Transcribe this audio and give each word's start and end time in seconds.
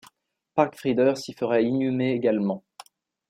Pargfrieder 0.55 1.15
s'y 1.15 1.31
fera 1.33 1.61
inhumer 1.61 2.13
également. 2.13 2.63